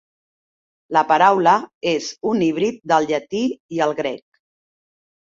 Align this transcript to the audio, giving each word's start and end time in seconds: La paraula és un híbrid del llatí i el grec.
La 0.95 1.01
paraula 1.11 1.53
és 1.91 2.07
un 2.31 2.41
híbrid 2.45 2.79
del 2.93 3.05
llatí 3.13 3.43
i 3.79 3.83
el 3.89 3.95
grec. 4.01 4.25